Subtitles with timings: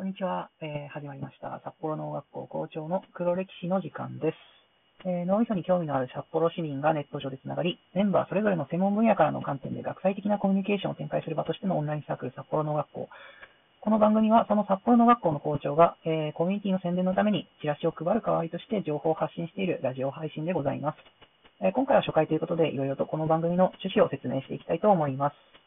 [0.00, 1.60] こんにちは、えー始まりました。
[1.62, 4.36] 札幌農学校校長の黒歴史の時間です。
[5.04, 13.08] えー脳みそに興味のある札幌市民がネット上でつながり、メンバーそれぞれの専門分野からの観点で学際的なコミュニケーションを展開する場としてのオンラインサークル札幌農学校。
[13.82, 20.96] この番組はその札幌農学校の校長が、えーコミュニティの宣伝のためにチラシを配る代わりとして情報を発信しているラジオ配信でございます。
[21.60, 25.59] え今回は初回ということで、いろいろとこの番組の趣旨を説明していきたいと思います。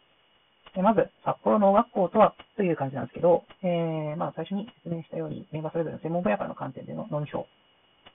[0.75, 7.45] えまず、札幌農学校とはという感じなんですけど、えーまあ、最初に説明したように、メンバーそれぞれの専門分野からの観点での脳みそ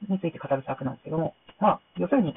[0.08, 2.34] について語るサークなんですけども、まあ、要するに、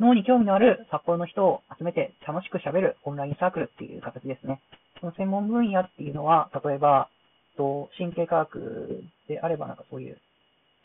[0.00, 4.60] 脳に興味のある札幌の人を集めて楽しく喋るオンラインサークルっていう形ですね。
[5.00, 7.08] その専門分野っていうのは、例えば、
[7.56, 10.18] と神経科学であれば、なんかそういう、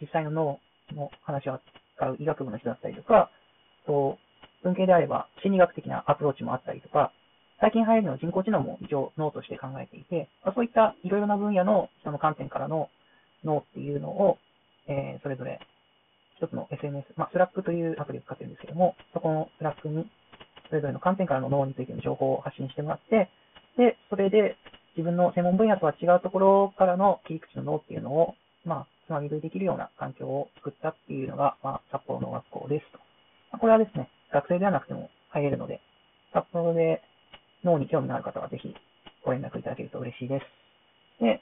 [0.01, 0.59] 実際の脳
[0.91, 3.29] の話を扱う医学部の人だったりとか、
[3.85, 4.17] と
[4.63, 7.11] 文系であれば心理学的なアプローチもあったりとか、
[7.59, 12.89] 最近流行りの人工知能も一応脳として考えていて、そういったいろいろな分野の人の観点からの
[13.43, 14.37] 脳っていうのを、
[14.87, 15.59] えーそれぞれ
[16.43, 20.09] 一つの SNS、まあ、 Slack というアプリを使ってるんですけども、そこの Slack に
[20.67, 23.29] それぞれの観点からの脳についての情報を発信してもらって、
[23.77, 24.57] で、それで
[24.97, 33.57] 自分の専門分野とは違うところからの切り口の脳っていうのを、まあ、つまみ食いできるような環境を作ったっていうのが、まあ、札幌農学校ですと。
[33.57, 35.79] これはですね、学生ではなくても入れるので、
[36.33, 37.01] 札幌で
[37.63, 38.75] 脳に興味のある方はぜひ
[39.23, 41.23] ご連絡いただけると嬉しいです。
[41.23, 41.41] で、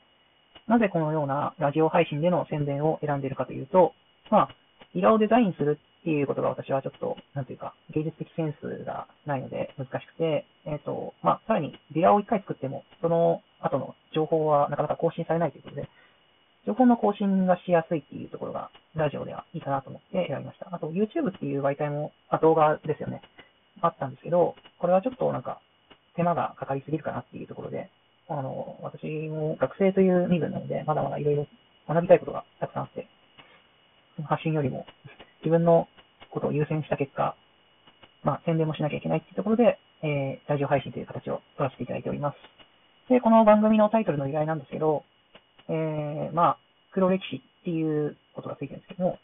[0.68, 3.94] なぜこのようなラジオ配信での宣伝を選んでいるかというと、
[4.30, 4.50] まあ、
[4.94, 15.90] ビラをデザインするっていうことが私はちょっと、なんていうか、芸術的センスがないので難しくて、えっ、と、まあ、さらにビラを一回作っても、その後の情報はなかなか更新されないということで、
[16.66, 20.70] 情報の更新がしやすいっていうところが、ラジオではいいかなと思って選びました。
[20.72, 23.22] あと、YouTube っていう媒体も、あ動画ですよね。
[23.82, 25.60] あったんですけど、これはちょっとなんか、
[26.16, 27.90] 手間がかかりすぎるかなっていうところで、
[28.28, 31.48] あの、私も学生という身分なので、まだまだいろいろ
[31.88, 33.08] 学びたいことがたくさんあって、
[34.28, 34.86] 発信よりも
[35.42, 35.88] 自分の
[36.32, 37.36] ことを優先した結果、
[38.24, 42.38] まあ、宣伝もしなきゃいけないっていうところで、えー、ラジオ配信という形を取らせていただいております。
[43.10, 45.04] で、この番組のタイトルの由来なんですけど、
[45.68, 46.58] えー、まあ、
[46.94, 49.20] 黒歴史っていうことがついてるんですけども、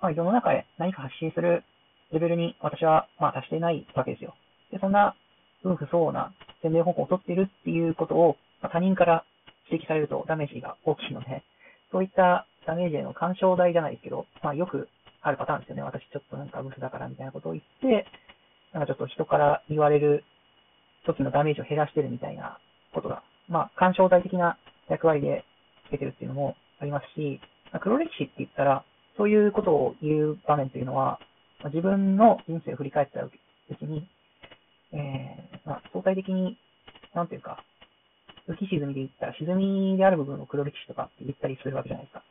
[0.00, 1.64] まあ、世の中へ何か発信する
[2.12, 4.34] レベルに私は、まあ、達していないわけですよ。
[4.72, 5.14] で、そんな、
[5.64, 6.32] 運不相応な
[6.62, 9.24] 宣伝方法を取ってるっていうことを、まあ他人から
[9.70, 11.42] 指摘されるとダメージが大きいので、
[11.92, 14.88] そういったダメージへの干渉代じゃないですけど、まあよく
[15.22, 15.82] あるパターンですよね。
[15.82, 18.06] 私ちょっとなんかブスだからみたいなことを言って、
[18.72, 20.24] なんかちょっと人から言われる
[21.06, 22.58] 時のダメージを減らしてるみたいな
[22.92, 24.58] ことが、まあ干渉代的な
[24.88, 25.44] 役割で
[25.88, 27.40] つけてるっていうのもありますし、
[27.72, 28.84] まあ黒歴史って言ったら、
[29.16, 31.18] そういうことを言う場面というのは、
[31.60, 34.06] まあ自分の人生を振り返った時に、
[34.92, 36.58] えー、まあ相対的に、
[37.14, 37.62] なんていうか、
[38.48, 42.22] 浮き沈みで言ったら、沈みである部分を黒歴史とかって言ったりするわけじゃないですか。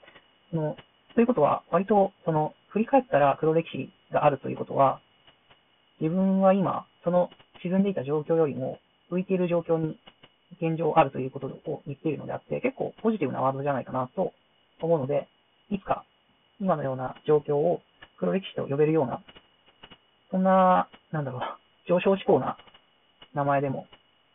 [0.51, 0.75] その、
[1.15, 4.99] ということは、割と、その、振り返ったら黒歴史があるということは、
[5.99, 7.29] 自分は今、その
[7.61, 8.79] 沈んでいた状況よりも
[9.11, 9.97] 浮いている状況に
[10.61, 14.33] 現状あるということを言っているのであって、結構ポジティブなワードじゃないかなと
[14.81, 15.27] 思うので、
[15.69, 16.05] いつか
[16.59, 17.81] 今のような状況を
[18.19, 19.21] 黒歴史と呼べるような、
[20.31, 21.41] そんな、なんだろう、
[21.87, 22.57] 上昇志向な
[23.33, 23.87] 名前でも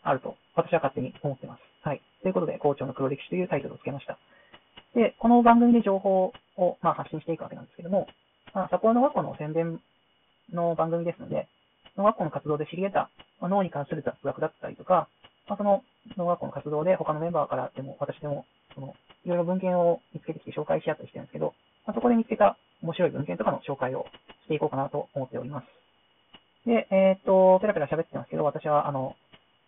[0.02, 1.60] あると、私は勝手に思ってます。
[1.82, 2.02] はい。
[2.22, 4.18] ということで、校長の黒歴史というタイトルをつけました。
[4.94, 8.06] で、この番組で情報を、まあ、発信していくわけなんですけども、
[8.54, 9.80] まあ、札幌農学校の宣伝
[10.52, 11.48] の番組ですので、
[11.96, 13.10] 農学校の活動で知り得た、
[13.40, 15.08] まあ、脳に関する雑学だったりとか、
[15.48, 15.82] まあ、その
[16.16, 21.54] 農学校の活動で他のメンバーからでも、私でも、その、いろいろ文献を見つけてきて紹介し合ったりしてるんですけど、
[21.86, 24.06] まあ、そこで見つけた面白い文献とかの紹介を
[24.44, 25.81] していこうかなと思っております。
[26.66, 29.16] で、えーっと、ペラペラ喋ってますけど、私は、あの、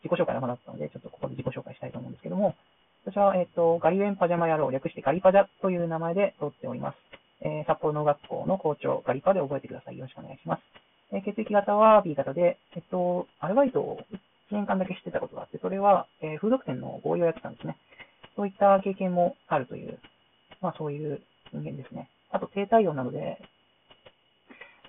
[0.04, 2.54] 自己紹介はまだったので、ちょっとここで自己紹介したいと思うんですけども、
[3.04, 6.96] 私は、えーっと、ガリウェンパジャマ野郎、略してガリパジャという名前で通っております。
[7.40, 9.98] えー札幌農学校の校長、ガリパで覚えてください。
[9.98, 10.62] よろしくお願いします。
[11.12, 14.18] えー血液型は B 型で、えっと、アルバイトを1
[14.52, 17.76] 年間だけしてたことがあって、それは、えー風俗店の合意をやってたんですね。
[18.36, 19.98] そういった経験もあるという、
[20.60, 21.20] まあそういう
[21.52, 22.08] 人間ですね。
[22.30, 23.38] あと低体温なので、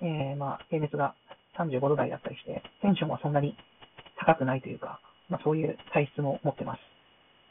[0.02, 1.14] えー、まあ、平熱が
[1.58, 3.56] 35度台だったりして、テンションはそんなに
[4.18, 6.80] 高くないというか、まあそういう体質も持ってます。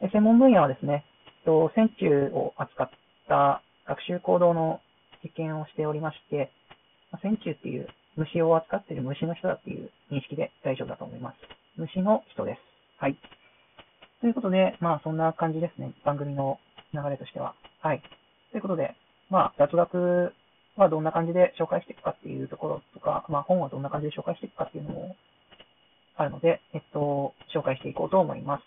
[0.02, 2.90] え専門分野はですね、えっと線虫を扱っ
[3.28, 4.82] た学習行動の
[5.24, 6.52] 実験をしておりまして、
[7.12, 11.38] まあ線虫っていう虫を扱っている虫の人だっていう認識で大丈夫だと思います。
[11.78, 12.60] 虫の人です。
[13.00, 13.18] はい。
[14.22, 15.94] ということで、まあそんな感じですね。
[16.06, 16.60] 番組の
[16.94, 17.56] 流れとしては。
[17.82, 18.02] はい。
[18.52, 18.96] ということで、
[19.30, 20.34] まあ雑学
[20.76, 25.16] はどんな感じで紹介していくかっていうところとか、まあ本はどんな感じで紹介していくかっていうのも
[26.18, 28.64] あるので、えっと、紹介していこうと思います。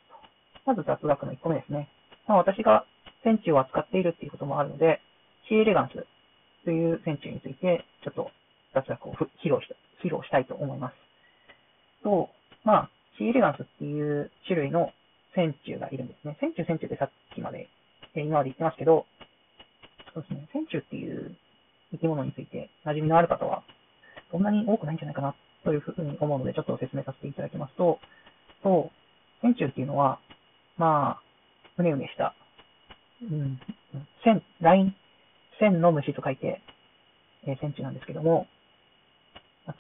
[0.67, 1.89] まず雑学の1個目ですね。
[2.27, 2.85] まあ私が
[3.25, 5.01] 線虫を扱っているっていうこともあるので、
[5.49, 6.07] シーエレガンス
[6.65, 8.31] という線虫について、ちょっと
[8.75, 9.13] 雑学を
[9.43, 9.75] 披露した、
[10.05, 10.95] 披露したいと思います。
[12.03, 12.29] と、
[12.65, 14.93] まあ、シーエレガンスっていう種類の
[15.35, 16.37] 線虫がいるんですね。
[16.41, 17.69] 線虫線虫ってさっきまで、
[18.15, 19.07] え今まで言ってますけど、
[20.15, 21.37] そうですね、線虫っていう
[21.93, 23.63] 生き物について馴染みのある方は、
[24.31, 27.99] そんなに多くないんじゃないかなというふうに思うので、ちょっと説明させていただきますと、
[28.63, 28.91] と、
[29.43, 30.21] 線虫っていうのは、
[30.77, 31.23] まあ、
[31.79, 32.35] うねうねした、
[33.23, 33.59] うん、
[34.25, 34.95] 線、ライン、
[35.61, 36.63] 線の虫と書いて、
[37.47, 38.47] えー、線虫なんですけども、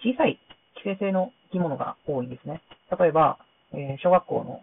[0.02, 0.38] 小さい
[0.76, 2.62] 寄生性の生き物が多いんですね。
[2.99, 3.38] 例えば、
[3.72, 4.61] えー、小学校の、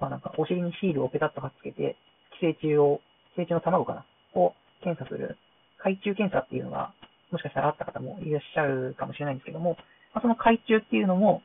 [0.00, 1.96] まあなんか、お尻にシールをペタッと貼っつけて、
[2.40, 3.00] 寄生虫を、
[3.34, 5.36] 寄生虫の卵かなを検査する、
[5.84, 6.94] 海中検査っていうのが、
[7.30, 9.76] もしかしたらあった方もいらっしゃるかもしれないんですけども、
[10.14, 11.42] まあ、その海中っていうのも、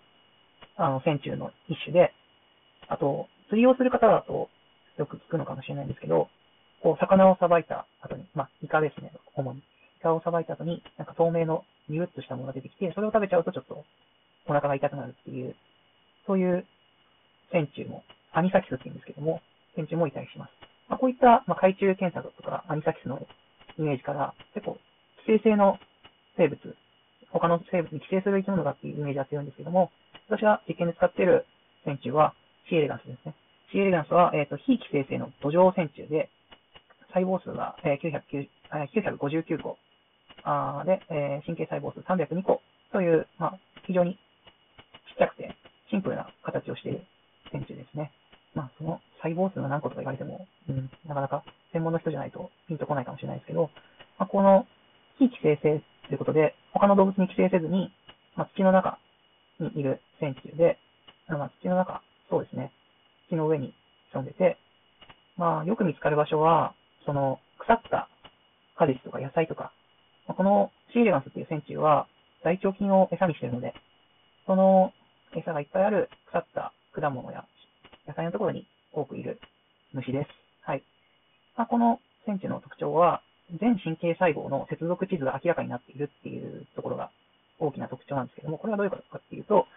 [0.78, 2.14] あの、線虫の一種で、
[2.88, 4.50] あと、釣りをする方だと
[4.98, 6.30] よく聞くのかもしれないんですけど、
[6.82, 9.60] こう、魚をさばいた後に、まあ、イカですね、主に。
[9.60, 13.84] イカをさばいた後に、なんか透明のニューッとしたものが出てきて、それを食べちゃうとちょっと
[14.48, 15.56] お腹が痛くなるっていう、
[16.26, 16.66] そういう
[17.52, 19.42] 線虫も、アニサキスって言うんですけども、
[19.76, 20.52] 線虫もいたりします。
[20.88, 23.28] まあ、こういった、まあ、海中検査とかアニサキスの
[23.80, 24.78] イメージから、結構、
[25.26, 25.80] 寄生性の
[26.38, 26.60] 生物、
[27.32, 29.92] 他の生物に寄生する生き物だっていうイメージが強いんですけども、
[30.30, 31.46] 私が実験で使っている
[31.86, 32.34] 線虫は、
[32.70, 33.34] シエレガンスですね。
[33.72, 36.30] シエレガンスは、えっ、ー、と、非寄生性の土壌線虫で、
[37.14, 39.78] 細胞数が、えー、959個
[40.44, 42.62] あで、えー、神経細胞数302個
[42.92, 44.20] という、まあ、非常にちっ
[45.18, 45.56] ちゃくて
[45.90, 47.02] シンプルな形をしている
[47.52, 48.12] 線虫ですね。
[48.56, 51.44] まあ、その細胞数が何個とか言われても、うん、なかなか
[51.74, 53.70] 専門の人じゃないとピンとこないかもしれないですけど、
[54.18, 54.66] まあ、この
[55.18, 56.88] 非寄生性ということで、他
[57.44, 57.92] の動物に寄生せずに、
[58.36, 59.00] まあ、土の中
[59.60, 60.78] にいる線虫で、
[61.28, 62.72] まあ、土の中、そうですね、
[63.30, 63.74] 木の上に
[64.12, 64.58] 潜んでて、
[65.38, 66.74] まあ、よく見つかる場所は、
[67.06, 68.10] その、腐った
[68.78, 69.72] 果実とか野菜とか
[70.30, 72.08] ま、このシーレガンスっていう線虫は
[72.44, 73.74] 大腸菌を餌にしているので、
[74.46, 74.94] その
[75.36, 77.44] 餌がいっぱいある腐った果物や
[78.08, 79.40] 野菜のところに多くいる
[79.94, 80.30] 虫です。
[80.62, 80.84] はい。
[81.58, 83.22] まあ、この線虫の特徴は、
[83.60, 87.10] 全神経細胞の接続地図が明らかになっているっていうところが
[87.60, 89.68] 大きな特徴なんですけども、これはどういうことかっていうと、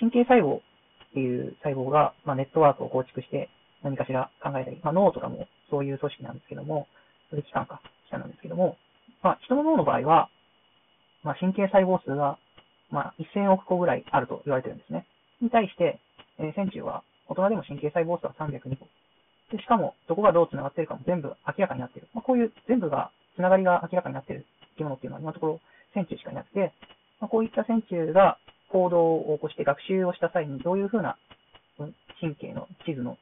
[0.00, 0.60] 神経細胞っ
[1.14, 3.48] ていう細胞が、まあ、ネットワークを構築して
[3.82, 6.88] 何かしら考えたり、まあ、脳とかもそういう組織なんですけども、
[7.30, 8.76] それ機関か、機関なんですけども、
[9.22, 10.28] まあ、人の脳の場合は、
[11.22, 12.38] まあ、神経細胞数が、
[12.90, 15.06] まあ、1000億個ぐらいあると言われてるんですね。
[15.40, 15.98] に対して、
[16.38, 18.86] えー、線虫は、大人でも神経細胞数は302個。
[19.50, 22.08] で、しかも、どこがどう繋がってるかも全部明らかになってる。
[22.14, 24.46] まあ、こういう全部が、繋がりが明らかになってる
[24.76, 25.60] 生き物っていうのは今のところ
[25.94, 26.72] 線虫しかいなくて、
[27.36, 28.38] こういった線虫が
[28.72, 31.18] 行動を起こして学習をした際にどういうふうな
[32.18, 33.18] 神経の地図の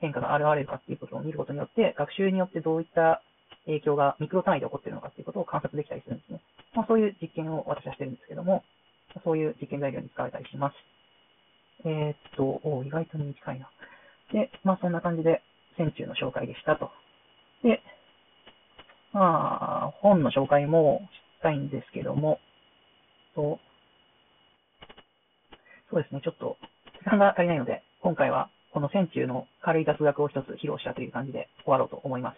[0.00, 3.22] 変化が現れるかっていうことを見ることによって、学習によってどういった
[3.64, 6.40] 影響がミクロ単位で起こっているのかっていうことを観察できたりするんですね。
[6.76, 8.62] まあ、そういう実験を私はしてるんですけども、
[9.24, 10.76] そういう実験材料に使われたりします。
[11.84, 13.68] えー、っと、お意外と短いな。
[14.32, 15.42] で、まあそんな感じで、
[15.76, 16.92] 線虫の紹介でしたと。
[17.64, 17.82] で、
[19.12, 21.00] まあ、本の紹介も
[21.40, 22.38] したいんですけども、
[23.36, 23.60] と、
[25.90, 26.56] そうですね、ちょっと
[27.04, 32.36] 時間が足りないので、今回はこの線虫の軽い雑学を一つ披露したという感じで終わろうと思います。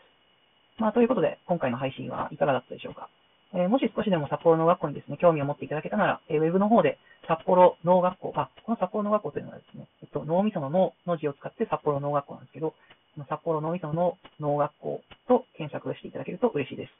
[0.78, 3.08] まあ、ということで、今回の配信はいかがだったでしょうか。
[3.54, 12.76] えー、もし少しでも札幌農学校にですね、興味を持っていただけたなら、えー、ウェブの方で札幌農学校、あ、この札幌農学校というのはですね、えっと、脳みその脳の字を使って札幌農学校なんですけど、こ
[13.16, 16.92] の札幌脳みその農学校と検索していただけると嬉しいです。